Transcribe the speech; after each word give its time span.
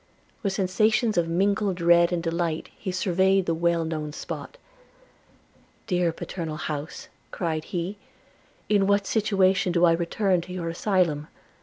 With 0.41 0.51
sensations 0.53 1.15
of 1.15 1.27
mingled 1.27 1.75
dread 1.75 2.11
and 2.11 2.23
delight 2.23 2.69
he 2.75 2.91
surveyed 2.91 3.45
the 3.45 3.53
well 3.53 3.85
known 3.85 4.13
spot. 4.13 4.57
'Dear 5.85 6.11
paternal 6.11 6.57
house,' 6.57 7.07
cried 7.29 7.65
he, 7.65 7.97
'in 8.67 8.87
what 8.87 9.05
situation 9.05 9.71
do 9.71 9.85
I 9.85 9.91
return 9.91 10.41
to 10.41 10.53
your 10.53 10.69
asylum! 10.69 11.27